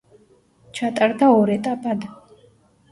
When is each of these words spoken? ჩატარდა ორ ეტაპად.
ჩატარდა 0.79 1.31
ორ 1.37 1.53
ეტაპად. 1.59 2.11